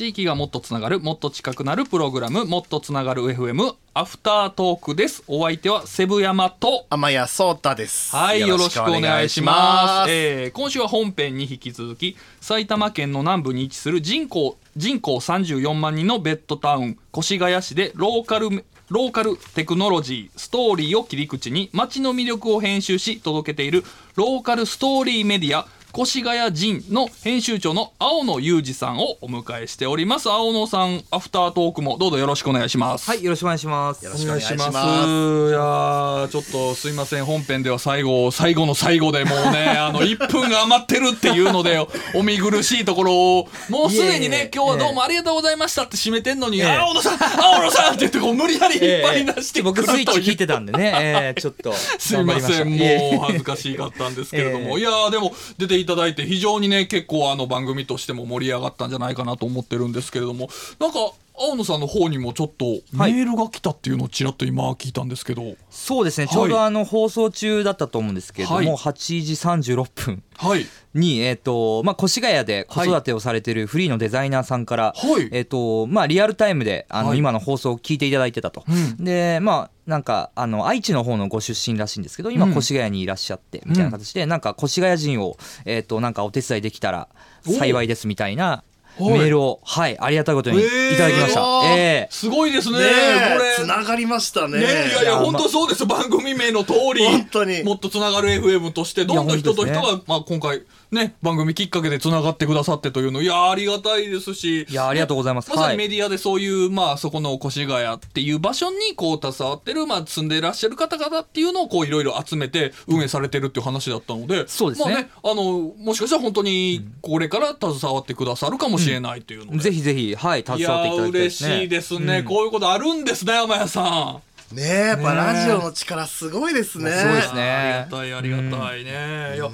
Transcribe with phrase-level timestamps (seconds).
[0.00, 5.22] 地域がもっとつながるもっと近くなるプログラムもっとつながる FM アフタートークです。
[5.26, 6.86] お相手はセブヤマと。
[6.88, 8.16] 天谷壮太です。
[8.16, 10.10] はいよろしくお願いします。
[10.10, 23.84] えー今週は本編に引き続き埼玉県の南部に位置する人口人口34万人のベッドタウン越谷市でローカルローカルテクノロジーストーリーを切り口に街の魅力を編集し届けている
[24.16, 25.66] ローカルストーリーメディア
[25.98, 30.30] 越谷人の編集長の青野裕二さんをお迎えしております。
[30.30, 33.10] 青野さんアフタートークもどうぞよろしくお願いします。
[33.10, 34.04] はい、よろしくお願いします。
[34.04, 34.70] よろしくお願いします。
[34.70, 37.24] いやーちょっとすいません。
[37.24, 41.84] 本編では最後最後の最後でもうね あの1分が余ってるっていうので
[42.14, 46.66] お見苦しいところをもうすでにね今日はどうもありがとうございましたって締めてんのに「ええ。
[46.76, 60.48] 青野さん青野さん!」って言ってこう無理やり引っ張り出して僕スイッチ聞いてたんでね、えー、ちょっと すいませんもう恥ずかしかったんですけれども、ええいやーでも出ていただいて非常にね結構あの番組としても盛り上がったんじゃないかなと思ってるんですけれども。
[60.78, 60.98] なんか
[61.42, 65.56] 青野さんの方にもちょっとメはいールが来たっていうのをちらっと今聞いたんですけど。
[65.70, 66.34] そうですね、はい。
[66.34, 68.92] ちょうどあの放送中だったと思うんですけれども、はい。
[68.92, 70.66] 8時36分はい。
[70.92, 75.30] に、えーとまあ、越谷で子育てをされてるフリーのデザイナーさんから、はい。
[75.32, 77.18] えーとまあ、リアルタイムであの、はい。
[77.18, 79.02] 今の放送を聞いていただいてたと、うん。
[79.02, 82.52] でまあなんかあの愛知の方のご出身らしいんですけど今うん。
[82.56, 87.08] 越谷にいらっしゃってみたいな形で、なんか越谷人を、えー、となんかお手伝いできたら
[87.42, 90.62] 幸いですみたいなおメールをはいありがたいことにい
[90.96, 91.40] ただきました。
[91.40, 91.76] えー。
[91.76, 92.76] えーすごいですね。
[92.76, 93.54] これ。
[93.56, 94.58] つながりましたね。
[94.58, 95.86] ねいやいや本当そうです。
[95.86, 97.62] 番組名の通り本当に。
[97.62, 103.22] もっとつながる FM としてどんどん人と人が、まあ、今回ね番組きっかけでつながってくださってというの。
[103.22, 104.66] いやありがたいですし。
[104.68, 105.50] いやありがとうございます。
[105.50, 105.72] まさはい。
[105.72, 114.92] にメディアでそういう、まあそこの越谷っていう場所にこう携わってる、まあ、住んでいらっしゃる方々っていうのをこういろいろ集めて運営されてるっていう話だったので、そうですね。
[114.92, 118.89] まあねあのもしかしたら本当にこれから携わってくださるかもしれない
[119.22, 121.60] というので、ぜひぜひはいい携わっていただきたいですね。
[121.60, 124.22] しいですね、うんこういうことあるんですね山谷さん。
[124.52, 126.90] ねえやっぱラジオの力すごいですね。
[126.90, 127.42] すごいですね。
[127.42, 129.36] ありがたいありがたいね。
[129.36, 129.48] いや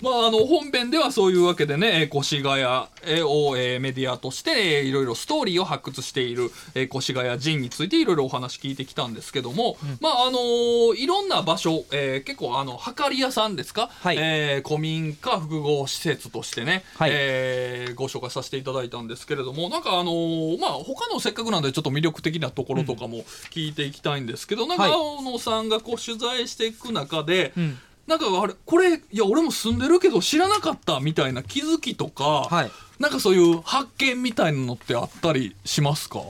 [0.00, 2.60] まああの本編ではそういうわけでねえー越谷
[3.04, 14.16] えーをえーメディアとしてえーいろいろストーリーを発掘しているえー越谷人についていろいろお話聞いてきたんですけども、まああのーいろんな場所、えー結構あのはかり屋さんですか、はい。
[14.18, 17.10] えー古民家複合施設としてね、はい。
[17.12, 24.92] えーご紹介させていただいたんですけれどもなんかあのーまあ他のせっかくなんでちょっと魅力的なところとかも聞いていきたいんですけど、なんかはい。
[24.92, 27.78] 青野さんがこう取材していく中で、うん。
[28.06, 32.70] なんかあれこれいや俺も住んでるけど知らなかったみたいな気づきとか、はい。
[32.98, 36.20] なんかそういう発見みたいなのってあったりしますか？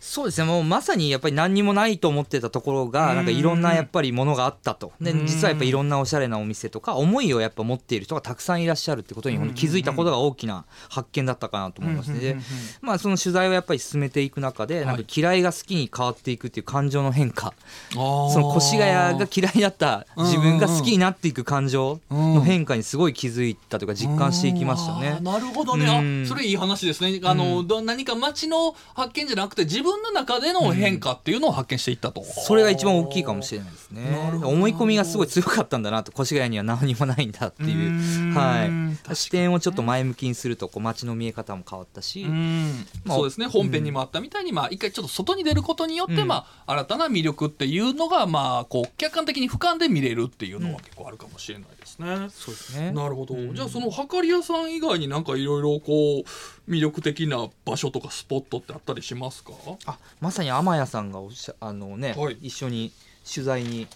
[0.00, 0.46] そうですね。
[0.46, 4.92] もうまさにやっぱり何にもないと思ってたところがなんかいろんなやっぱりものがあったと。
[5.00, 12.20] でうん実はやっぱりいろんなおしゃれなお店とか思いをやっぱ持っている人がたくさんいらっしゃるってことに気づいたことが大きな発見だったかなと思いますね。
[12.20, 12.36] で
[12.80, 17.52] まあその取材をやっぱり進めていく中でなんか嫌いが好きに変わっていくっていう感情の変化。
[17.90, 25.18] その越谷が嫌いだった自分が好きになっていく感情の変化にすごい気づいたというか実感していきましたね。
[25.20, 26.24] なるほどね、うん。
[26.24, 27.20] あそれいい話ですね。
[27.24, 34.02] あの、ど何か街の発見じゃなくて自分の中での変化っていうのを発見していったと、それが一番大きいかもしれないですね。
[34.42, 36.12] 思い込みがすごい強かったんだなと。
[36.22, 37.90] 越谷には何にもないんだっていう。
[37.90, 37.94] う
[38.30, 38.34] ん。
[38.34, 42.86] はい、視点をちょっと前向きにするとこう街の見え方も変わったし、うん。
[43.04, 43.46] まあそうですね。
[43.46, 46.28] 本編にもあったみたいに、まあ、一回ちょっと外に出ることによって、うん。
[46.28, 52.28] まあ、新たな魅力っていうのが、まあ、こう客観的に俯瞰で見れるっていうのは結構あるかもしれないですね。
[52.30, 52.92] そうですね。
[52.92, 53.54] なるほど、うん。
[53.54, 59.52] じゃあそのはかり屋さん以外になんかいろいろこう魅力的な場所とかスポットってあったりしますか？
[59.86, 62.38] あまさに天谷さんがおっしゃあのね、はい。
[62.42, 62.92] 一緒に
[63.32, 63.86] 取材に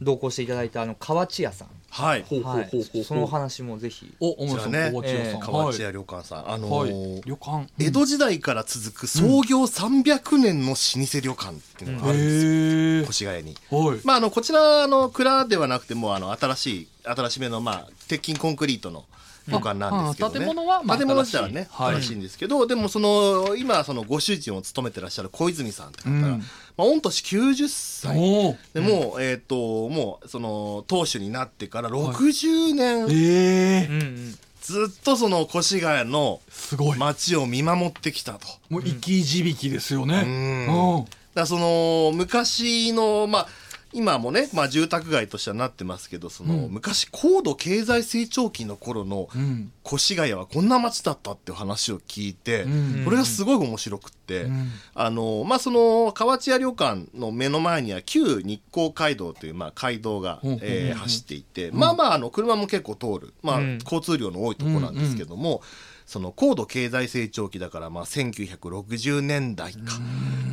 [0.00, 2.24] 同行していただいたあの河内屋さん、はい。
[2.42, 3.04] はい。
[3.04, 4.14] そのお話もぜひ。
[4.20, 7.66] おおもさんこちらね河内屋さん、えー河内屋旅館さん、あのはい、ーはい、旅館。
[7.78, 13.40] 江戸時代から続く創業300年の老舗旅館っていうのがあるんですよ、へえ。
[13.40, 13.56] 越谷に。
[13.70, 14.00] はい。
[14.04, 19.04] まあ、あのこちらの蔵ではなくてもうあの新しい新しめの、まあ、鉄筋コンクリートの
[19.48, 20.34] 旅館なんですけどね。
[20.36, 22.16] あ建物はまあ建物自体はね新しい。
[22.16, 26.38] んですけど、でもその今そのご主人を務めてらっしゃる小泉さんって方が、うん。
[26.76, 28.56] まあ、御年90歳。
[28.74, 36.98] でもう、えっ、ともうその当主になってから60年、ええずっとその越谷のすごい。
[36.98, 38.48] 街を見守ってきたと。
[38.68, 40.24] もう生き字引ですよね。
[40.26, 41.04] うん。
[41.34, 43.48] だその昔のまあ
[43.96, 46.70] 今もね、まあ、住宅街としてはなってますけどその、うん。
[46.70, 49.72] 昔高度経済成長期の頃のうん。
[49.90, 53.04] 越谷はこんな街だったっていう話を聞いて、うん。
[53.06, 54.68] これがすごい面白くって、うん。
[54.94, 63.78] あのまあその河内屋旅館の目の前には旧日光街道というまあ街道が、えー走っていて、まあまああの車も結構通る、まあうん。
[63.82, 65.62] 交通量の多いところなんですけども、
[66.04, 69.78] その高度経済成長期だからまあ1960年代か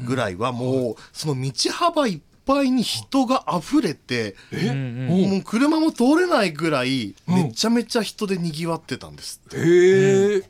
[0.06, 7.36] ぐらいはもうその道幅いっぱいに人が溢れてもう車も通れないぐらいうん。
[7.36, 9.58] めちゃめちゃ人でにぎわってたんですって。
[9.58, 10.46] えー。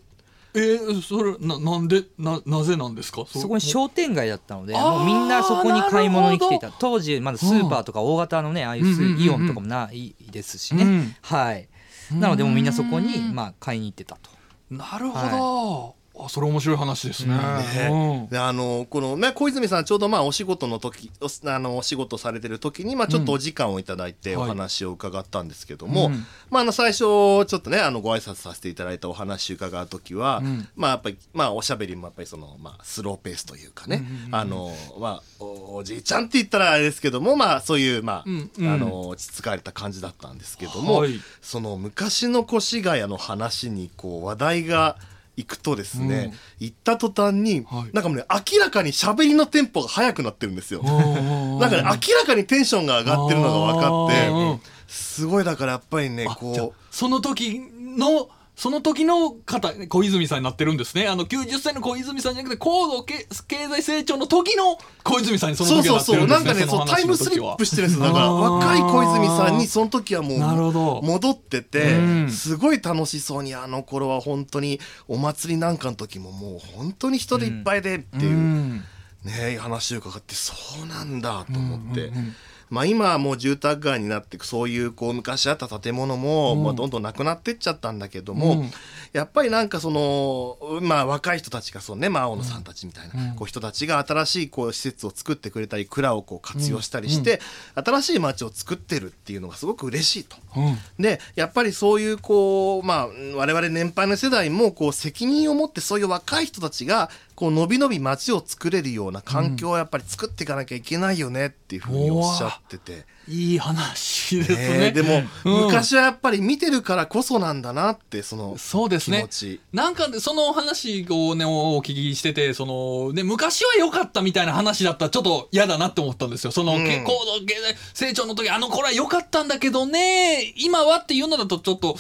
[0.56, 3.26] えーそれななんでななぜなんですか？
[3.28, 8.86] そこに商店街だったのでもうみんなそこに買い物に来ていなた当時まだスーパーとか大型のねああいう
[9.20, 11.16] イオンとかもないですしね、うん。
[11.24, 11.68] はい。
[12.12, 13.34] なのでもうみんなそこにうん。
[13.34, 14.30] まあ買いに行ってたと。
[14.70, 17.36] なるほど、あそれ面白い話ですね。
[17.36, 18.28] ね。
[18.30, 26.26] であのこのね小泉さんちょうどまあお仕事の時おあのお仕事されてる時にまあちょっとお時間をいただいてうんお話を伺ったんですけども、うん。
[26.52, 30.68] まああの最初ちょっとねあのご挨拶させていただいたお話伺う時は、うん。
[30.76, 34.36] まあやっぱりまあおしゃべりもやっぱりそのまあスローペースというかね、うんうんうん。
[34.36, 38.68] あのまあおおじいちゃんって言ったらあれですけどもまあそういうまあ、うんうん。
[38.68, 41.20] あの落ち着かれた感じだったんですけども、はい。
[41.42, 44.98] その昔の越谷の話にこう話題が
[45.36, 47.90] 行くとですね、行った途端に、はい。
[47.94, 50.84] なんかもうね明らかに喋りのテンポが速くなってるんですよ。
[50.84, 50.94] な
[51.60, 57.60] なんかね明らかにテンションが上がってるのが分かってすごいだからやっぱりねこその時
[57.98, 58.30] の
[58.64, 61.10] その時の方小泉さんになってるんですね。
[61.10, 66.22] あの90歳の小泉さんじゃなくて高度経経済成長の時の小泉さんにその時うそうそう。
[66.22, 71.00] はなってるんですねそうなんかねそうのタイムスリップしてるんですよだから若い小泉さんにその時はもなるほど。
[71.00, 72.32] う戻っててうん。
[72.32, 74.80] すごい楽しそうにあの頃は本当に
[75.10, 78.84] お祭りなんかの時ももう本当に人でいっぱいでっていううん。
[79.26, 82.06] ね話を伺ってそうなんだと思って。
[82.06, 82.36] うんうんうん
[82.70, 86.64] まあ、今はもう住宅街になってそういうこう昔あった建物も、うん。
[86.64, 88.72] まあ、どんどんなくなってっちゃったんだけども、うん。
[89.14, 93.36] やっぱりなんかその、まあ、若い人たちがそうね、まあ、青野さんたちみたいな、うん。
[93.36, 97.40] こう人たちが新しいこう施設を作ってくれたり蔵をこう活用したりして、
[97.76, 100.38] 新しい街を作ってるっていうのがすごく嬉しいと。
[100.56, 100.78] うん。
[101.04, 107.10] でやっぱりそういうこうまあ我々年配の世代もこう責任を持ってそういう若い人たちが
[107.44, 113.06] こう伸び伸び街を作れるような環境をやっぱり作っていかなきゃいけないよねっていうふうにおっしゃってて。
[113.28, 114.78] いい話ですね。
[114.78, 115.66] ねでも、うん。
[115.66, 119.20] 昔はやっぱり見てるからこそなんだなってそのそうですね。
[119.20, 119.62] 気持ち。
[119.72, 126.52] なんかねその話をねお聞きしててその、ね、昔は良かったみたいな話だったらちょっと嫌だなって思ったんですよ。
[126.52, 126.84] その、うん。
[126.86, 131.98] 経済成長の時あの頃は良かったんだけどね今はっていうのだとちょっと、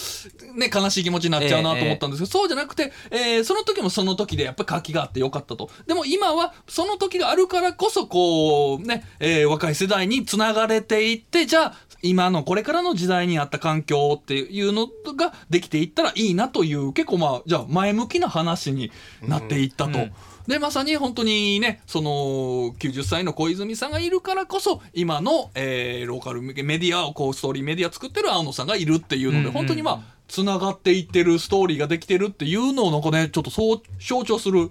[0.55, 5.69] ね、悲しい気持ちになっちゃうなと思ったんですけど、そうじゃなくて、えーその時もその時でやっぱり活気があって良かったと。
[5.87, 19.99] でも今はその時があるからこそこうね、えー若い世代につながれていってじゃあ今のこれからの時代にあった環境っていうのができていったらいいなという結構まあじゃあ前向きな話になっていったと。
[19.99, 20.13] うん
[20.47, 22.11] でまさに本当にねその
[22.77, 34.69] 90歳の小泉さんがいるからこそ今の、えーローカルメディアをこうストーリーメディア作ってる青野さんがいるっていうので、うんうん本当にまあつながっていってるストーリーができてるっていうのをなんかねちょっとそう象徴する、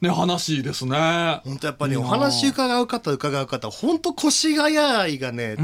[0.00, 1.40] ね、話ですね。
[1.44, 5.56] 本当やっぱり、ね、お話伺う方伺う方本当越谷愛がねん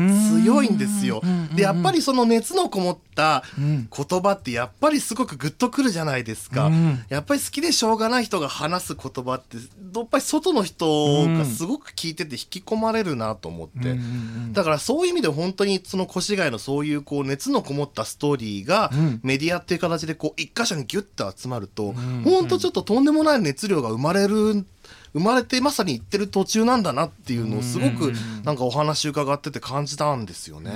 [0.43, 1.23] 強いんですよ。
[1.55, 6.67] でやっぱりその熱のこもったうん言葉ってやっぱりすごくグッとくるじゃないですか。
[6.67, 9.63] うんやっぱり好きでしょうがない人が話す言葉ってや
[10.03, 13.91] っぱり外の人がすごく聞いてて引き込まれるなと思って。
[13.91, 24.65] うんだからそういう意味で本当にその越谷のそういうこう熱のこもったストーリーがうんメディアっていう形でこう一箇所にギュッと集まるとん本当ちょっととんでもない熱量が生まれる
[25.13, 28.13] 生まれてまさに行ってる途中なんだなっていうのをすごく
[28.45, 30.73] なんかお話伺ってて感じたんですよね。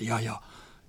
[0.00, 0.40] いやいや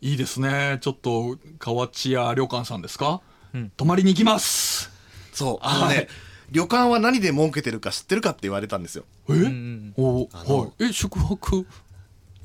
[0.01, 0.77] いいですね。
[0.81, 3.21] ちょっと河内屋旅館さんですか、
[3.53, 3.71] うん。
[3.75, 4.91] 泊まりに行きます。
[5.33, 5.57] そう。
[5.61, 6.07] あのね、はい
[6.49, 9.03] 旅館は何で儲けてるか知ってるかって言われたんですよ。
[9.29, 10.85] え、んおはい。
[10.85, 11.67] え宿泊？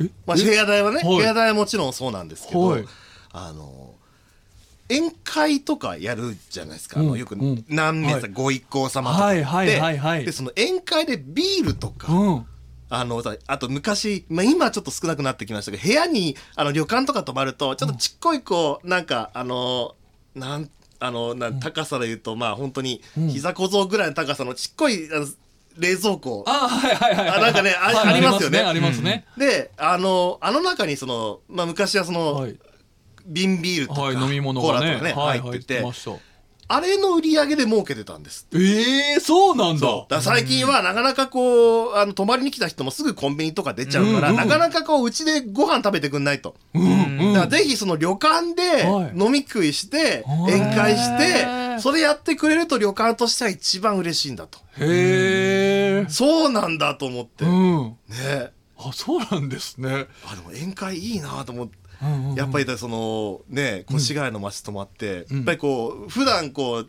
[0.01, 0.11] え？
[0.27, 1.17] まあ、部屋代はね、はい。
[1.19, 2.85] 部屋代はもちろんそうなんですけど、はい。
[3.31, 3.95] あの
[4.91, 7.65] 宴会とかやるじゃないですか、あうんのよくうん。
[7.69, 8.33] 何名さ、はい。
[8.33, 10.25] ご一行様とかって、はいはいはいはい。
[10.25, 12.47] でその宴会でビールとか、うん
[12.95, 19.97] あのさあと昔、まあ、今はちょっと少なくなってきましたけど部屋にあの旅館とか泊まるとちょっとちっこいこうなんかあの
[20.35, 20.71] なん
[21.01, 23.29] あのなん高さで言うとまあ本当にうん。
[23.29, 25.27] 膝小僧ぐらいの高さのちっこいあの
[25.79, 26.45] 冷蔵庫。
[26.47, 28.59] あはいはいはいはいあなんかねあはいありますよね。
[28.59, 32.59] ありますねであのあの中にその、まあ、昔はその、はい。
[33.25, 36.11] 瓶ビールとか、はい飲み物コーラがねとかね、はい入ってて、ました
[36.69, 38.47] あれの売り上げで儲けてたんです。
[38.55, 39.87] ええそうなんだ。
[39.87, 44.37] だから最近はなかなかこうあの泊まりに来た人もすぐコンビニとか出ちゃうから、うんうん。
[44.37, 47.33] なかなかこううちでご飯食べてくんないと、うんうん。
[47.35, 49.19] だからぜひその旅館ではい。
[49.19, 50.55] 飲み食いしてはい。
[50.55, 51.81] 宴会しへてー。
[51.81, 54.59] それやってくれると旅館としては一番嬉しいんだと。
[54.79, 57.97] へえそうなんだと思って、うん。
[58.09, 58.53] ね。
[58.79, 60.07] あそうなんですね。
[60.27, 61.77] あでも宴会いいなと思って
[62.37, 65.37] やっぱりそのね越谷の街泊まって、うん。
[65.37, 66.89] やっぱりこう普段こう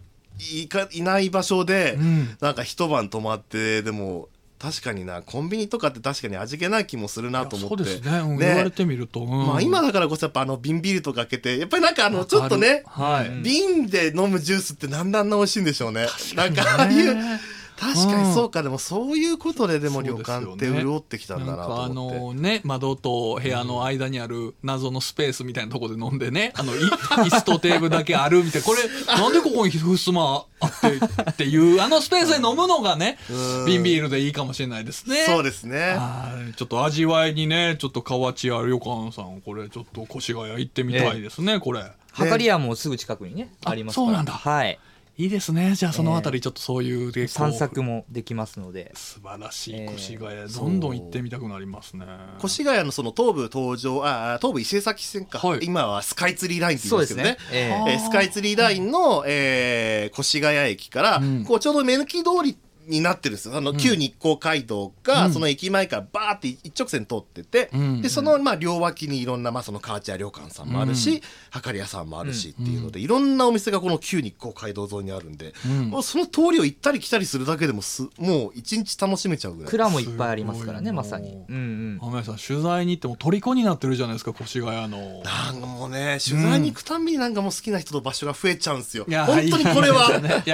[0.56, 2.38] いかいない場所で、うん。
[2.42, 4.30] なんか一晩泊まってでも
[4.60, 7.84] 確かになコンビニとかって確かに味気ない気もするなと思って。
[7.84, 8.48] そうですね、うんね。
[8.48, 9.48] 言われてみると、うん。
[9.48, 16.08] まあ今だからこそやっぱあの瓶ビールとか開けてやっぱりなんかあのちょっとねはい、で飲むジュースってなんであんな美味しいんでしょうね。
[16.36, 17.40] なんかああいうね
[17.78, 22.20] 確かにそうか、でもそういうことででも旅館って潤ってきたんだなとなんかあ思って。
[22.20, 28.68] のね窓と部屋の間にある謎のスペースみたいなところで飲んでね あのい椅子とテーブルだけあるみたいな。
[28.68, 28.82] これ
[29.16, 33.66] なんでここにふすまあってっていうあのスペースで飲むのがねうん。
[33.66, 35.26] 瓶ビールでいいかもしれないですね。
[35.26, 35.78] そうですね。
[35.78, 36.54] はい。
[36.54, 41.82] ちょっと味わいにねちょっと河内ある横浜さんこれちょっと越谷行ってみたいですね、これ。
[42.14, 44.08] はかり屋もすぐ近くにねあありますから。
[44.08, 44.34] そうなんだ。
[44.34, 44.80] はい
[45.16, 45.76] いいですね。
[45.76, 47.28] じゃあそのあたりちょっとそういうでこう。
[47.28, 48.92] 散策もできますので。
[48.96, 49.94] 素晴らしいえー。
[49.94, 52.06] 越谷、どんどん行ってみたくなりますね。
[52.44, 55.60] 越谷のその東武東上ああ東武伊勢崎線か、はい。
[55.62, 57.24] 今はスカイツリーラインって言うまですすね。
[57.24, 57.38] けどね。
[57.52, 58.00] えええー。
[58.00, 61.46] スカイツリーラインの、えー越谷駅から、うん。
[61.46, 63.56] こうちょうど目抜き通りになってるんですよ。
[63.56, 65.34] あの、旧日光街道が、うん。
[65.34, 68.02] その駅前からバーって一直線通ってて、うん。
[68.02, 75.90] でそのまあ両脇にいろんな、まあ、その河内屋旅館さんもあるし、はかり屋さんもあるしっていうので、いろんなお店がこの旧日光街道沿いにあるんで、うん。
[75.90, 79.72] もうその通りを行ったり来たりするだけでもすもう一日楽しめちゃうぐらい。
[79.72, 81.44] 蔵もいっぱいありますからねまさに。
[81.48, 81.98] うんうん。
[82.00, 85.24] 浜谷さん取材に行っても虜になってるじゃないですか越谷の。
[85.24, 89.06] なんかもうね取材に行くたんびになんかもう好きな人と場所が増えちゃうんですよ。
[89.08, 90.06] いや本当にこれは、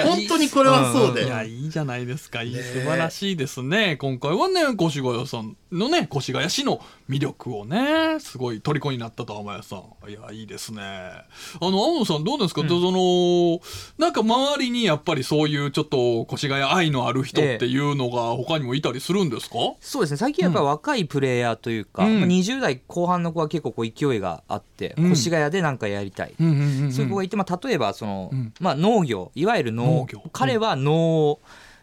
[0.04, 1.24] 本当にこれはそうで。
[1.24, 2.42] いやいいじゃないですか？
[2.42, 3.96] いい、ね素晴らしいですね。
[3.96, 10.10] 今回はね越谷さんのね越谷市の魅力をねすごい虜になったと浜谷さん。
[10.10, 10.82] いやいいですね。
[10.82, 11.26] あ
[11.60, 13.60] の青野さんどうですか、その
[13.98, 20.16] なんか周りにやっぱりそういうちょっと越谷愛のある人っていうのが他にもいたりするんですか、そうですね。
[20.16, 22.20] 最近やっぱり若いプレイヤーというか、うん。
[22.20, 25.12] まあ20代後半の子は結構こう勢いがあって、うん。
[25.12, 28.52] 越谷で何かやりたい、うんうんうんうんそういう子がいて、まあ、例えばその、うん。
[28.60, 30.22] まあ、農業いわゆる農農業。
[30.32, 31.38] 彼は農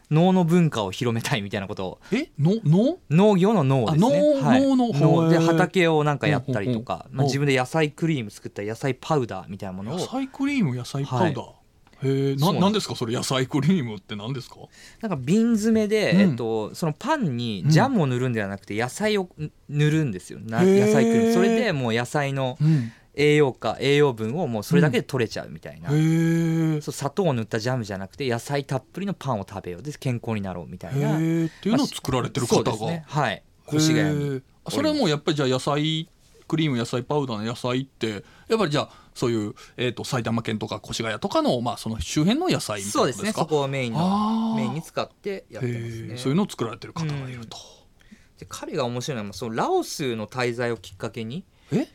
[0.10, 1.86] 農の文化を広めたいみたいなこと。
[1.86, 2.30] をえ？
[2.40, 4.40] のの農業の農ですね。
[4.42, 4.62] あ農はい。
[4.62, 9.98] 農の方農で畑をなんかやったりとか、うんうんうんまあ、自分で野菜クリーム作ったり野菜パウダーみたいなものを。
[9.98, 13.14] 野菜クリーム野菜パウダー、へえそうなんななんですかそれ？
[13.14, 14.58] 野菜クリームって何ですか？
[15.02, 16.20] なんか瓶詰めで、うん。
[16.20, 19.30] えっと、そのパンにジャムを塗るんではなくて野菜を
[19.68, 20.40] 塗るんですよ。
[20.40, 20.86] なへー。
[20.86, 21.34] 野菜クリーム。
[21.34, 29.82] それでもう野菜のうん栄養価栄養分をもうそれだけで取れちゃうみたいな、へえそう砂糖を塗ったジャムじゃなくて野菜たっぷりのパンを食べよう。
[29.82, 31.16] で健康になろうみたいな。
[31.16, 33.44] っていうのを作られてる方が、そうですねはい。
[33.74, 36.10] 越谷それはもうやっぱりじゃあ野菜
[36.48, 43.34] クリーム野菜パウダーの野菜ってやっぱりじゃあそういう、えー、と埼玉県とか越谷とかの,、まあその周辺の野菜みたいそうですね。
[43.34, 46.18] そこをメインのメインに使ってやってますへねー。
[46.18, 47.58] そういうのを作られてる方がいると、
[48.40, 51.88] で彼が面白いのはそのラオスの滞在をきっかけにえ？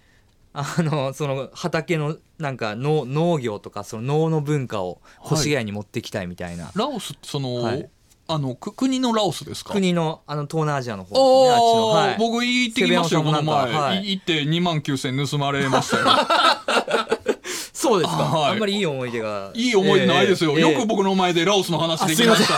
[0.54, 7.88] あのその畑のなんか農農業とかその農の文化を越谷に持ってきたいみたいな、ラオスってその、はい。
[8.28, 9.72] あのく国のラオスですか？
[9.72, 11.14] 国のあの東南アジアの方。
[11.16, 14.04] おですねあはい、僕行ってきましたよこの前、はい。
[14.04, 16.04] い行って2万9000盗まれましたよ。
[17.72, 18.52] そうですか、はい。
[18.52, 19.50] あんまりいい思い出が。
[19.54, 22.54] いい思い出ないですよ、ええよく僕の前でラオスの話できました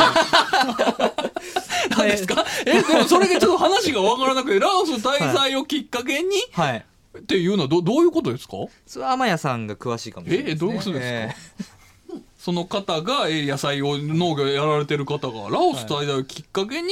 [1.96, 2.44] 何ですか？
[2.66, 6.84] えでもそれがちょっと話が分からなくてラオス滞在をきっかけに、はい
[7.18, 8.56] っていうのはどどういうことですか？
[8.86, 12.16] それは天谷さんが詳しいかもしれないです、ね、えどういうことですか？
[12.16, 16.88] えその方がえー野菜を農業やられてる方がラオス滞在をきっかけに、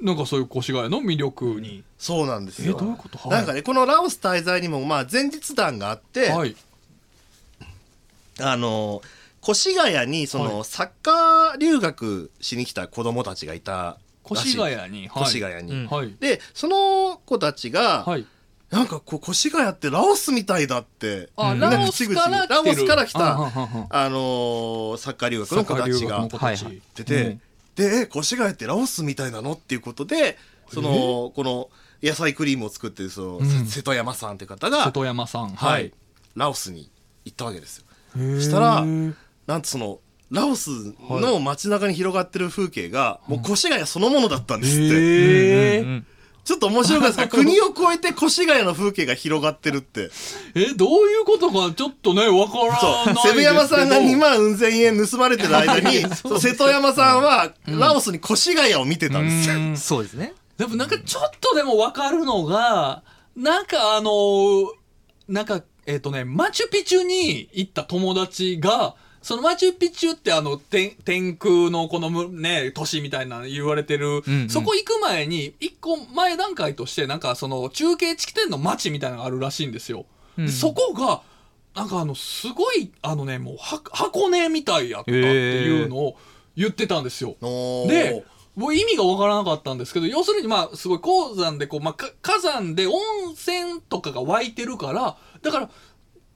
[0.00, 2.76] なんかそういう越谷の魅力に、そうなんですえよ。
[2.76, 6.54] どういうこと、なんかねこのラオス滞在にもまあ前日談があって、はい。
[8.38, 9.02] あの
[9.42, 10.64] 越谷にその、はい。
[10.64, 13.98] サッカー留学しに来た子供たちがいた
[14.30, 14.52] らしい。
[14.52, 15.72] 越谷に、はい、越谷に。
[15.72, 15.86] うん。
[15.88, 16.14] はい。
[16.20, 18.26] でその子たちが、はい
[18.70, 21.28] なんかこう越谷ってラオスみたいだって。
[21.36, 21.60] あ、うん。
[21.60, 22.48] ラオスから来てる。
[22.48, 23.32] ラオスから来た。
[23.36, 27.40] あはんはあのーサッカー留学の子たちがはい出て、うん
[27.76, 30.38] でえ越谷ってラオスみたいなのっていうことで
[30.72, 31.68] そのこの
[32.02, 33.66] 野菜クリームを作ってるその、うん。
[33.66, 35.50] 瀬戸山さんって方が瀬、戸山さん。
[35.50, 35.92] はい。
[36.34, 36.90] ラオスに
[37.24, 37.84] 行ったわけですよ。
[38.40, 38.84] したら
[39.46, 40.70] なんとそのラオス
[41.08, 45.82] の街中に広がってる風景が、もう越谷そのものだったんですって、へー。
[45.82, 46.06] うんうん
[46.46, 47.28] ちょっと面白くないですか？
[47.36, 50.10] 国を越えて越谷の風景が広がってるって。
[50.54, 53.20] えどういうことかちょっとねわからないですけど。
[53.20, 53.30] そう。
[53.30, 59.76] セブ山さんが2万うん千円盗まれてる間に そう瀬戸山さんはラオスに越谷を見てたんですよ、うん。
[59.76, 60.34] そうですね。
[60.56, 63.02] でもなんかちょっとでも分かるのが
[63.36, 64.72] なんかあの
[65.28, 68.94] なんかえっ、とねマチュピチュに行った友達が
[69.26, 74.48] そのマチュピチュってあの天天空のこのむね都市みたいな言われてる、うんうん。
[74.48, 80.06] そこ行く前に一個前段階としてなんかその中継地点の街みたいなのがあるらしいんですよ。
[80.38, 80.48] うん。
[80.48, 81.22] そこが
[81.74, 86.16] なんかあのすごいあのねもうは箱根みたいやったっていうのを
[86.56, 87.34] 言ってたんですよ。
[87.40, 87.88] おー。
[87.88, 92.94] でもう意味がわからなかったんですけど要するにまあすごい鉱山でこう、まあ、か火山で温
[93.32, 95.70] 泉とかが湧いてるからだから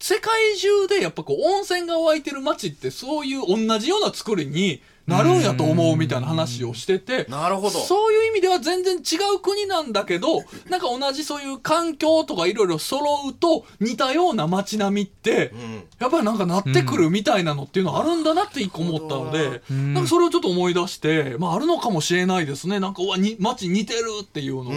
[0.00, 7.71] 世界中でやっぱこう温泉が湧いてる街ってそういう同じような作りになるんやと思うみたいな話をしててなるほど。
[7.71, 15.83] そういう意味では全然違う国なんだけどなんか同じそういう環境とかいろいろ揃うと似たような街並みってうん。
[15.99, 19.92] やっぱりなんかなってくるみたいなのっていうのあるんだなって一個思ったので、うん。
[19.95, 22.80] なんかそれをちょっと思い出して、まああるのかもしれないですね。
[22.80, 24.76] なんかうわに街似てるっていうのが。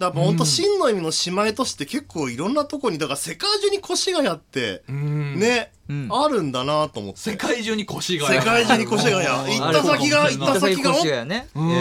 [0.00, 5.38] だから本当真の意味の姉妹都市って結構いろんなとこにだから世界中に越谷ってうん。
[5.38, 6.08] ね、うん。
[6.10, 7.20] あるんだなと思って。
[7.20, 8.18] 世界中に越谷。
[8.20, 11.70] 世界中に越谷うん行った先が行った先が越谷ね、うん。
[11.70, 11.76] えー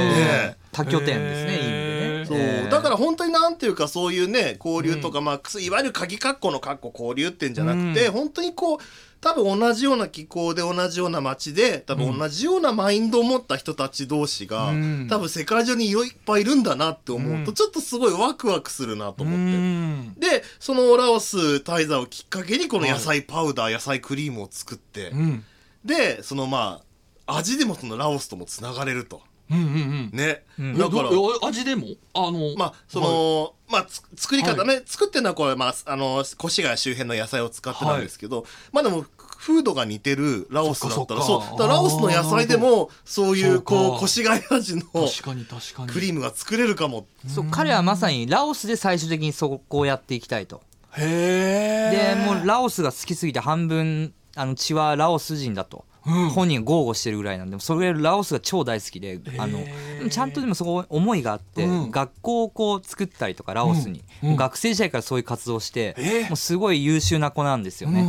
[0.49, 0.57] ね。
[0.73, 2.25] 多拠点ですね、いい意味でね。
[2.25, 2.69] そう、えー。
[2.69, 8.11] だから本当になんていうかそういうね交流とか、まあいわゆる鍵括弧の括弧交流ってんじゃなくて、うん。
[8.11, 8.79] 本当にこう
[9.21, 15.07] 多分同じような気候で同じような街で多分同じようなマインドを持った人たち同士が、うん。
[15.09, 17.53] 多分世界中にいっぱいいるんだなって思うと、うん。
[17.53, 19.37] ちょっとすごいワクワクするなと思って。
[19.37, 20.13] うん。
[20.17, 25.43] でそのラオス滞在をきっかけにこの野菜パウダー、野菜クリームを作って、うん。
[25.83, 26.81] でそのま
[27.25, 29.21] あ味でもそのラオスともつながれると
[29.51, 30.17] うんうんうん。
[30.17, 30.77] ね、うん。
[30.77, 31.09] だから。
[31.47, 31.87] 味でも？
[32.13, 45.89] あのまあその、まあつ作り方ね、作ってるのはこれまああの越谷周辺の野菜を使ってなんですけど、まあでも風土が似てるラオスだったらそうだからラオスの野菜でもそういそうこう越谷味の確かに確かに。
[45.89, 47.07] クリームが作れるかも。
[47.27, 50.61] そう彼はまさにラオスで最終的にそこをやっていきたいと。
[50.97, 52.15] へえ。
[52.15, 59.59] でもうラオスが好きすぎて半分あの血はラオス人だと、うん本人が豪語してるぐらいなんでそれラオスが超大好きであの
[59.99, 61.91] でもちゃんとでもそこ思いがあって、うん。
[61.91, 66.27] 学校をこう作ったりとかラオスに、学生時代からそういう活動をして、えー。
[66.27, 68.05] もうすごい優秀な子なんですよね。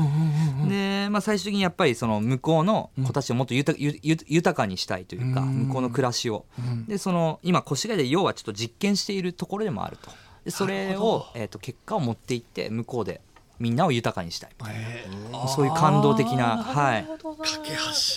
[0.69, 5.67] で、まあ、最終的にやっぱりその向こうの子たちをもっと豊かにしたいというか、うん。
[5.67, 6.87] 向こうの暮らしを、うん。
[6.87, 10.11] でその今越谷で要はちょっと実験しているところでもあると。
[10.45, 13.21] でそれをえー、と結果を持っていって向こうで
[13.61, 15.47] みんなを豊かにしたいへー。
[15.49, 17.05] そういう感動的なはい。
[17.05, 17.71] 架け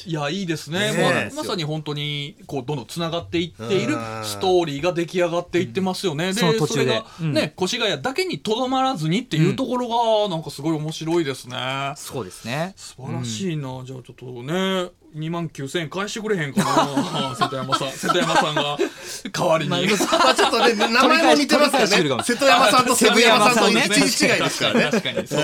[0.06, 0.10] 橋。
[0.10, 0.94] いやいいですね。
[0.94, 1.26] ねえ。
[1.26, 4.00] もうまさに本当にこうどんどんつながっていっているうん。
[4.24, 6.86] ストーリーが出来上がっていってますよね、でその途中で。
[6.86, 7.34] それがうん。
[7.34, 9.88] ね、越谷だけにとどまらずにっていうところ
[10.28, 12.74] がなんかすごい面白いですね、そうですね。
[12.78, 17.92] 素晴らしいな、じゃあちょっとね2万9000円返してくれへんかな 瀬戸山さん。
[17.92, 18.78] 瀬戸山さんが
[19.32, 22.24] 代わりに、まあまあちょっとね名前も似てますからね。
[22.24, 24.84] 瀬戸山さんとセブ山さんと一日違いですからね。
[24.92, 25.44] 確かにですね、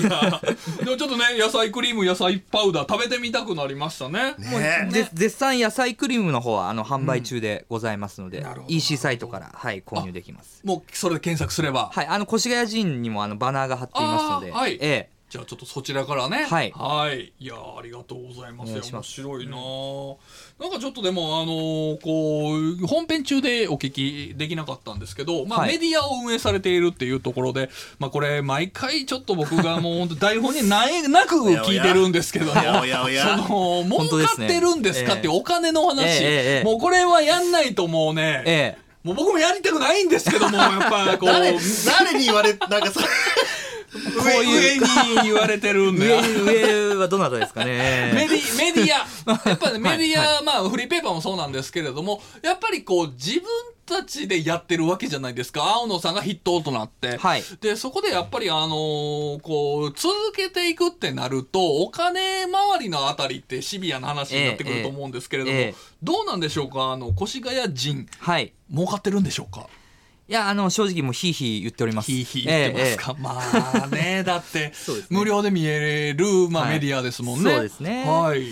[0.00, 0.40] いや
[0.84, 4.34] でもちょっとね野菜クリーム野菜パウダー食べてみたくなりましたね。
[4.38, 4.88] ね。
[4.90, 8.74] で絶賛野菜クリームの方はあの販売中でございますので、なるほど。
[8.74, 10.62] EC サイトから、はい、購入できます。
[10.64, 11.90] もうそれで検索すれば。
[11.92, 14.78] はいあの越谷人にもあのバナーが貼っていますので、はい。
[14.80, 16.46] えじゃあちょっとそちらからね。
[16.48, 16.72] はい。
[16.74, 17.30] はい。
[17.38, 18.70] いやーありがとうございます。
[18.70, 19.20] お願いします。
[19.20, 20.16] 面白いなー。
[20.58, 25.72] なんかちょっとでもあのーこう本編中でお聞きできなかったんですけど、まあはい。
[25.72, 27.68] メディアを運営されているっていうところで、
[27.98, 36.64] まあ、これ毎回ちょっと僕がもう本当台本にないなく聞いてるんですけどもおやおやおやその儲かってるんですかっていうお金の話、ええええええ。
[36.64, 38.86] もうこれはやんないともうね、ええ。
[39.06, 43.06] もう僕もやりたくないんですけどもやっぱこう誰誰に言われなんかそれ
[43.96, 48.12] 上に言われてるんで上上はどなたですかね。
[48.14, 49.06] メディメディア。
[49.48, 53.42] やっぱりメディア、まあフリーペーパーもそうなんですけれどもやっぱりこう自分
[53.84, 55.62] たちでやってるわけじゃないですか。
[55.76, 57.42] 青野さんが筆頭となって、はい。
[57.60, 65.74] でそこでやっぱりあのーこう続けていくってなるとお金回りのあたりってシビアな話になってくると思うんですけれども、ええええ。
[66.02, 66.92] どうなんでしょうか？
[66.92, 68.52] あの越谷人はい。
[68.72, 69.68] 儲かってるんでしょうか？
[70.28, 72.10] いやあの正直もうヒーヒー言っております。
[72.10, 74.72] ひいひい言ってますか、まあねだって ね。
[75.08, 76.74] 無料で見える、まあはい。
[76.74, 77.50] メディアですもんね。
[77.52, 78.04] そうですね。
[78.04, 78.48] はい。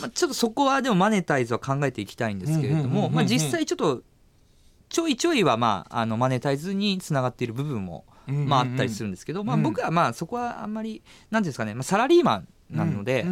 [0.00, 4.02] まあ、ちょっとそこはでもマネタイズは考えていきたいんですけれどもまあ実際ちょっと
[4.88, 9.62] ちょいちょいはまああのマネタイズにつながっている部分もまああったりするんですけど、まあ、うん。
[9.62, 13.24] 僕はまあそこはあんまりなんていうんですかね、まあ、サラリーマンなので、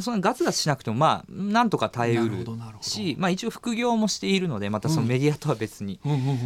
[0.00, 6.00] そのガツガツしなくてもまあなんとか耐えうなるし、まあ、一応副業もしているのでまたそのメディアとは別に。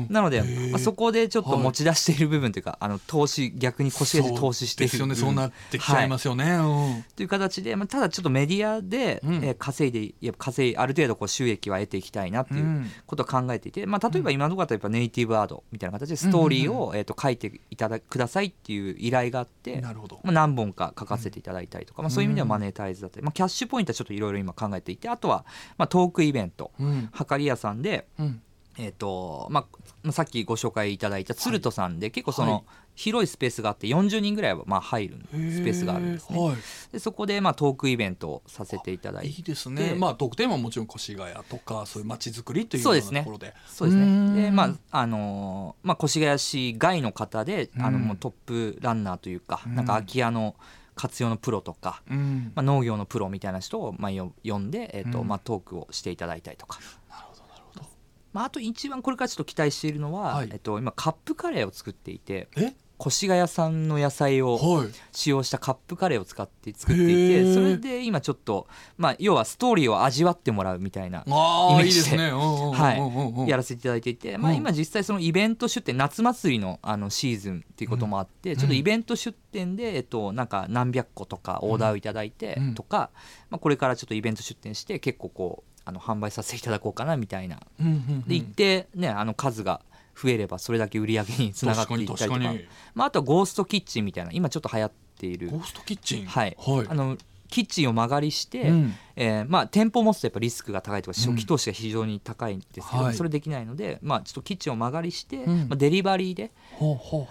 [0.09, 4.99] なので、まあ、そこでちょっと持ち出している部分というか、あの投資逆に腰で投資している。
[4.99, 5.31] そうですよね。
[5.31, 9.35] そうなってきちゃいますよね、という形で、まあ、ただちょっとメディアで、うん。
[9.45, 12.91] えー稼いで稼いある程度こう収益は得ていきたいなっていううん。
[13.07, 19.81] ことを考えていて、まあ、例えば今のところだとやっぱネイティブアードみたいな形でストーリーを、えー、と書いていただくださいっていう依頼があって。
[19.81, 20.21] なるほど。
[20.25, 25.45] まあ、何本か書かせていただいたりとか、まあ、そういう意味ではマネタイズだったり、まあ、キャッシュポイントはちょっといろいろ今考えていてあとは、
[25.79, 27.09] まあ、トークイベントうん。
[27.13, 28.43] はかり屋さんで、うん。
[28.79, 29.67] えっ、とま
[30.07, 32.63] あさっきご紹介いただいた鶴戸さんで、結構その、はい。
[32.97, 36.39] 広いスペースがあって40人ぐらいはまあ入るスペースがあるんですね。
[36.39, 36.57] はい。
[36.93, 39.29] でそこでまあトークイベントをさせていただいて。
[39.29, 39.95] いいですね。
[39.97, 43.55] まあ特典はもちろん越谷とかそういう街づくりというようなところで。
[43.67, 44.35] そうですうーん。
[44.35, 49.77] ねでまああのーまあ、越谷市外の方で、あのうんもうトップランナーというか、うん。
[49.77, 50.55] なんか空き家の
[51.01, 52.53] 活用のプロとか、うん。
[52.55, 57.87] まあ、農業のプロみたいな人をまあよ呼んで、えーとうんまあ、トークをしていただいたりとか、なるほどなるほど。
[58.33, 62.75] まあ、あと一番これからちょっと期待しているのは、はいえっと、今カップカレーを作っていてえ？
[63.05, 64.89] 越谷産の野菜をはい。
[65.13, 67.55] 使用したカップカレーを使って作っていへてー。
[67.55, 68.67] それで今ちょっと、
[68.99, 72.29] まあ、要はストーリーを味わってもらうみたいなイメージでいですね。
[72.29, 73.47] うんうんうんはいうんうん。
[73.47, 74.59] やらせていただいていて、まあ、うん。
[74.59, 82.75] 今実際そのイベント出店夏祭りのあのシーズンっていうこともあって、ちょっとイベント出店で、えっと、なんか何百個とかオーダーをいただいてうん。
[82.75, 83.11] とか、
[83.51, 87.61] まあ、これからちょっとイベント出店して結構こうあの販売させていただこうかなみたいな。
[87.81, 88.23] うんうんうん。
[88.23, 89.81] で一定ねあの数が
[90.21, 92.55] 増えればそれだけ売り上げにつながっていったりとか
[92.95, 96.27] まあ、あとはゴーストキッチンみたいな今ちょっと流行っているゴーストキッチン？
[96.27, 96.87] はいはい。
[96.89, 97.17] あの
[97.49, 106.53] キッチンを間借りして、うんえーまあ、店舗を持つとやっぱリスクが高いとかうん初期投資が非常に高いんですけど、はいそれできないので、まあ、ちょっとキッチンを間借りして、うんまあ、デリバリーで、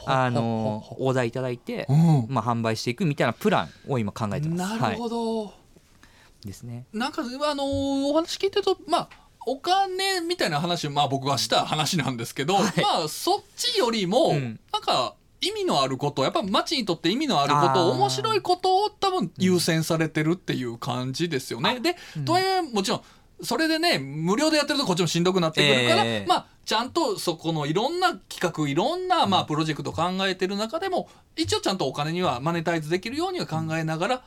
[0.07, 4.77] あのーオーダーいただいて、うんまあ、販売していくみたいなプランを今考えてます。
[4.79, 5.45] なるほど。
[5.45, 5.51] は
[6.43, 6.85] い、ですね。
[6.91, 9.09] なんかあのーお話聞いてるとまあ
[9.49, 12.63] お金みたいな話まあ僕はした話なんですけど、ま
[13.05, 14.59] あそっちよりも、うん。
[14.71, 21.79] なんか意味のあることやっぱ町にとって意味のあること面白いことを多分優先されてるっていう感じですよね。
[21.79, 22.25] で、うん。
[22.25, 23.01] とはいえもちろん
[23.41, 34.23] それでね無料でやってるとこっちもしんどくなってくるから、ええまあちゃんとそこのいろんな企画いろんなまあプロジェクト考えてる中でも一応ちゃんとお金にはマネタイズできるようには考えながら、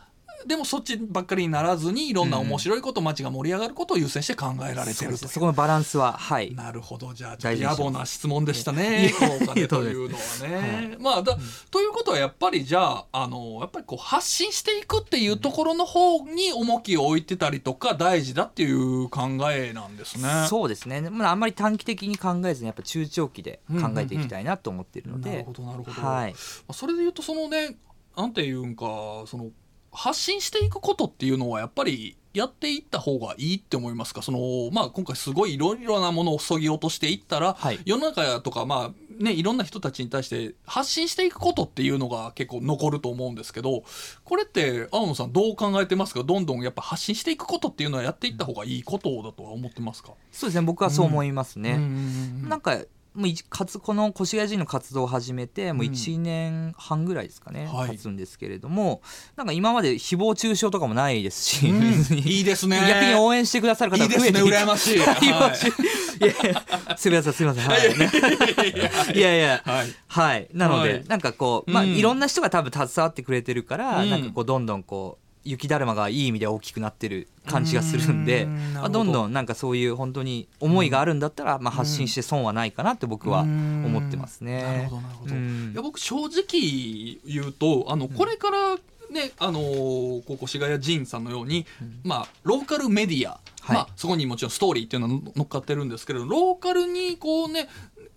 [0.47, 5.29] でもそっちばっかりにならずにいろんな面白いこと、街が盛り上がることを優先して考えられてるという。
[5.29, 6.55] そこのバランスははい。
[6.55, 7.15] なるほど。
[7.15, 9.13] じゃあちょっと野暮な質問でしたいね。
[9.21, 10.97] やお金というのはね。
[11.01, 11.37] まあだ、
[11.71, 20.47] ということはやっぱりじゃああのやっぱりこう発信していくっていうところの方に重きを置いてたりとか大事だっていう考えなんですね。
[20.49, 25.93] そうですね、まあ、あんまり短期的に考えずにやっぱ中長期で考えていきたいなと思っているので、なるほどなるほど。
[26.03, 26.37] はい、ま
[26.69, 27.77] あそれで言うとそのね
[28.17, 28.85] なんていうんか
[29.27, 29.51] その
[29.93, 34.23] 発信していくことっていうのはやっぱりやっていった方がいいって思いますか？
[34.23, 37.79] その、まあ、今回すごいいろいろなものをそぎ落としていったら、はい。
[37.85, 43.85] 世の中とか、まあね、いろんな人たちに対して発信していくことっていうのが結構残ると思うんですけど
[44.25, 46.25] これって青野さんどう考えてますか？
[46.25, 50.65] どんどんやっぱ発信していくことっていうのはやっていった方がいいことだとは思ってますか、そうですね。
[50.65, 51.73] 僕はそう思いますね。
[51.73, 52.79] うんなんか
[53.14, 57.90] もういかつこの越谷人の活動を始めてもううん1年半ぐらいですかね、はい。
[57.90, 59.03] 経つんですけれども
[59.37, 62.18] なんか今まで誹謗中傷とかもないですし、うん。
[62.18, 62.81] いいですね。
[62.88, 64.33] 逆に応援してくださる方いいですね。
[64.33, 64.98] が増えていく羨ましい。
[65.05, 65.16] はい。
[65.16, 65.72] 中い。
[66.20, 67.64] やいやすみませんすみません。
[67.68, 69.18] はい。
[69.18, 69.62] いやいや。
[69.64, 69.94] はい。
[70.09, 70.48] はい。
[70.53, 71.05] なので、はい。
[71.07, 71.90] なんかこうまあ、うん。
[71.90, 74.11] いろんな人が多分携わってくれてるから、うん。
[74.11, 84.63] なんかこうどんどんこう雪だるまがいい意味で大きくなってる感じがするんでうんまあ、どんどんなんかそういう本当に思いがあるんだったら、まあ、発信して損はないかなって僕は思ってますね。
[84.63, 85.35] なるほどなるほど。
[85.35, 85.71] うん。
[85.73, 88.77] いや僕正直言うとあのこれから
[89.13, 91.67] ね、あのーここ越谷仁さんのように、
[92.03, 93.77] まあローカルメディア、はい。
[93.77, 97.69] まあそこにもちろんストーリーっていうのは乗っかってるんですけれどローカルにこうね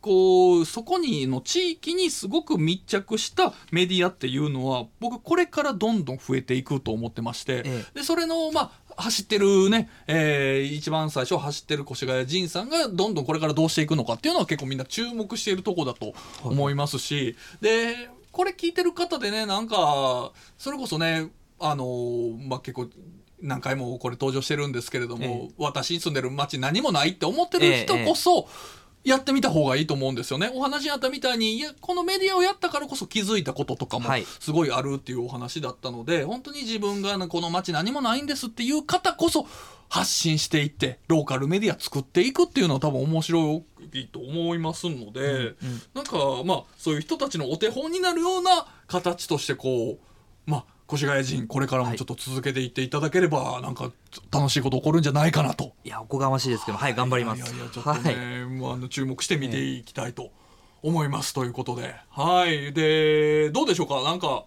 [0.06, 16.13] こうそこにの地域にすごく密着したメディアっていうのは僕これからどんどん増えていくと思ってまして、えでそれのまあ走ってるね、えー一番最初走ってる越谷仁さんがどんどんこれからどうしていくのかっていうのは結構みんな注目しているとこだと
[16.44, 22.89] 思いますし、でこれ聞いてる方でねなんかそれこそねあのーまあ結構
[23.41, 28.48] 何回もこれ登場してるんですけれども、え私に住んでる町何もないって思ってる人こそ、
[29.06, 30.52] やってみた方がいいと思うんですよね。
[30.54, 39.48] お話にあったみたいに、いや、このメディアをやったからこそ気づいたこととかもはいすごいあるっていうお話だったので、本当に自分がこの街何もないんですっていう方こそ
[39.89, 43.63] 発信していって、ローカルメディア作っていくっていうのは多分面白
[43.94, 45.54] いと思いますので、
[45.94, 50.00] なんかまあそういう人たちのお手本になるような形としてこ
[50.48, 53.91] う、まあ越谷人これからもちょっと続けていっていただければ、なんか
[54.32, 55.74] 楽しいこと起こるんじゃないかなと。
[55.84, 57.39] いやおこがましいですけどはい頑張ります。
[57.39, 58.45] いやいやちょっとね、はい。
[58.45, 60.32] もうあの注目して見ていきたいと
[60.84, 61.95] 思います、ということで。
[62.12, 62.71] はい。
[62.74, 64.04] でどうでしょうか？
[64.04, 64.45] なんか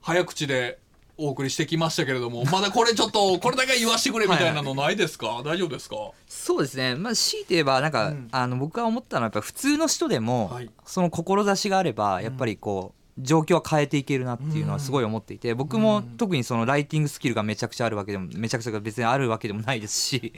[0.00, 0.80] 早口で
[1.16, 2.44] お送りしてきましたけれども。
[2.50, 5.42] まだこれちょっとこれだけ言わしてくれみたいなのないですか？
[5.44, 5.96] 大丈夫ですか？
[6.26, 8.28] そうですね、まあ、強いて言えばなんか、うん。
[8.32, 10.70] あの僕が思ったのはやっぱ普通の人でも、はい。
[10.84, 20.32] その志があればやっぱりこう、状況は変えていけるなっていうのはすごい思っていて僕も特にそのライティングスキルがめちゃくちゃあるわけでもめちゃくちゃ別にあるわけでも ないですし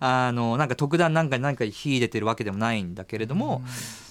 [0.00, 3.62] あのなんか特段なんか何か秀でてるわけでもないんだけれども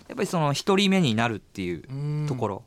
[0.07, 2.63] やっぱりその一人目になるっていうところ。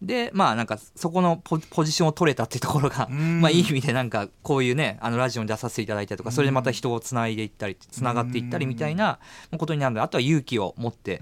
[0.00, 9.18] でまあなんかそこのポポジションを取れたっていうところが、 まあいい意味でなんかこういうねあのラジオに出させていただいたりとかそれでまた人をつないでいったりつながっていったりみたいな
[9.56, 11.20] ことになるのであとは勇気を持って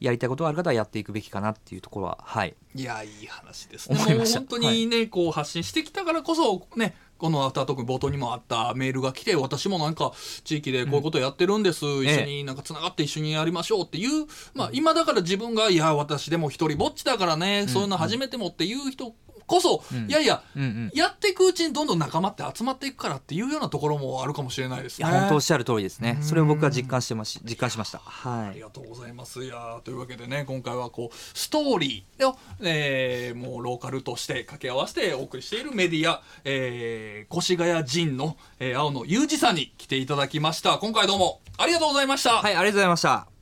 [0.00, 2.54] やりたいことがある方はやっていくべきかなっていうところははい。
[2.74, 3.98] いやいい話ですね。
[4.00, 4.40] 思いました。
[4.40, 12.56] 本当にね、こう発信してきたからこそねこのアフタートーク冒頭にもあったメールが来て私もなんか地域でこういうことやってるんです、一緒になん。
[12.56, 19.14] かつながって一緒にやりましょうっていう、まあ今だから自分がいや私でも一人ぼっちだからね、そういうの初めてもっていう人
[19.50, 25.08] こそ、んいやいや、うんうんやっていくうちにどんどん仲間って集まっていくからっていうようなところもあるかもしれないですね。
[25.08, 29.44] 本当おっしゃる通りですねそれを僕は実感してまし実感しましたはいありがとうございます。
[29.44, 40.78] いやーというわけでね今回はこうストーリーを、えーもうローカルとして掛け合わせてお送りしているメディア、えー、越谷陣の、えー青野裕二さんに来ていただきました。
[40.78, 42.34] 今回どうもありがとうございました。
[42.34, 43.39] はいありがとうございました